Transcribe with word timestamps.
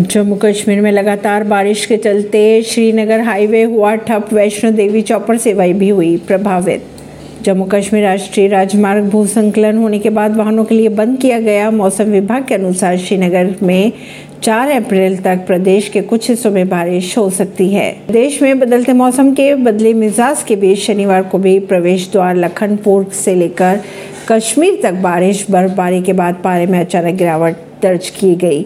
जम्मू 0.00 0.36
कश्मीर 0.36 0.80
में 0.80 0.90
लगातार 0.92 1.42
बारिश 1.44 1.84
के 1.86 1.96
चलते 1.96 2.40
श्रीनगर 2.62 3.20
हाईवे 3.20 3.62
हुआ 3.62 3.94
ठप। 3.96 4.32
वैष्णो 4.32 4.70
देवी 4.70 5.02
चौपर 5.02 5.38
सेवाएँ 5.38 5.72
भी 5.72 5.88
हुई 5.88 6.16
प्रभावित। 6.16 6.84
जम्मू 7.42 7.64
कश्मीर 7.64 8.04
राष्ट्रीय 8.04 8.48
राजमार्ग 8.48 9.04
भू 9.04 9.26
संकलन 9.26 9.78
होने 9.78 9.98
के 9.98 10.10
बाद 10.10 10.36
वाहनों 10.36 10.64
के 10.64 10.74
लिए 10.74 10.88
बंद 10.88 11.18
किया 11.18 11.40
गया। 11.40 11.70
मौसम 11.70 12.04
विभाग 12.04 12.46
के 12.46 12.54
अनुसार 12.54 12.96
श्रीनगर 12.98 13.54
में 13.62 13.92
4 14.42 14.70
अप्रैल 14.70 15.16
तक 15.18 15.46
प्रदेश 15.46 15.88
के 15.88 16.02
कुछ 16.02 16.28
हिस्सों 16.30 16.50
में 16.50 16.68
बारिश 16.68 17.16
हो 17.18 17.28
सकती 17.30 17.68
है। 17.68 17.90
देश 18.10 18.42
में 18.42 18.58
बदलते 18.58 18.92
मौसम 18.92 19.32
के 19.32 19.54
बदले 19.54 19.94
मिजाज 19.94 20.42
के 20.42 20.56
बीच 20.56 20.78
शनिवार 20.78 21.22
को 21.22 21.38
भी 21.38 21.58
प्रवेश 21.60 22.10
द्वार 22.12 22.36
लखनपुर 22.36 23.10
से 23.14 23.34
लेकर 23.34 23.80
कश्मीर 24.28 24.80
तक 24.82 24.92
बारिश, 24.92 25.46
बर्फबारी 25.50 26.02
के 26.02 26.12
बाद 26.12 26.40
पारे 26.44 26.66
में 26.66 26.80
अचानक 26.80 27.14
गिरावट। 27.14 27.69
दर्ज 27.82 28.08
की 28.10 28.34
गई। 28.36 28.64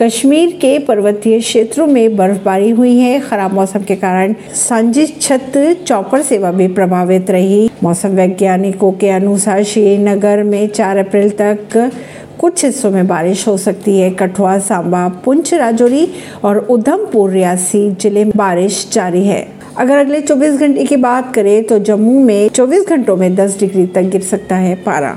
कश्मीर 0.00 0.50
के 0.52 0.78
पर्वतीय 0.78 1.38
क्षेत्रों 1.40 1.86
में 1.86 2.16
बर्फबारी 2.16 2.70
हुई 2.70 2.96
है। 2.98 3.18
खराब 3.20 3.54
मौसम 3.54 3.82
के 3.82 3.96
कारण 3.96 4.34
सांझी 4.56 5.06
छत 5.06 5.52
चौपर 5.86 6.22
सेवा 6.22 6.50
भी 6.52 6.68
प्रभावित 6.70 7.30
रही। 7.30 7.68
मौसम 7.82 8.16
वैज्ञानिकों 8.16 8.92
के 8.92 9.08
अनुसार 9.10 9.62
श्रीनगर 9.64 10.42
में 10.42 10.66
4 10.68 10.96
अप्रैल 10.98 11.30
तक 11.40 11.90
कुछ 12.40 12.64
हिस्सों 12.64 12.90
में 12.90 13.06
बारिश 13.06 13.46
हो 13.48 13.56
सकती 13.56 13.98
है। 13.98 14.10
कठुआ, 14.12 14.58
सांबा, 14.60 15.06
पुंछ, 15.24 15.52
राजौरी 15.54 16.08
और 16.44 16.58
उधमपुर 16.60 17.30
रियासी 17.30 17.90
ज़िले 17.92 18.24
में 18.24 18.32
बारिश 18.36 18.88
जारी 18.92 19.24
है। 19.26 19.46
अगर 19.78 19.98
अगले 19.98 20.20
24 20.20 20.58
घंटे 20.60 20.84
की 20.84 20.96
बात 20.96 21.32
करें 21.34 21.64
तो 21.64 21.78
जम्मू 21.78 22.20
में 22.20 22.48
24 22.48 22.88
घंटों 22.88 23.16
में 23.16 23.34
10 23.36 23.58
डिग्री 23.60 23.86
तक 23.86 24.02
गिर 24.02 24.22
सकता 24.22 24.56
है 24.56 24.74
पारा। 24.76 25.16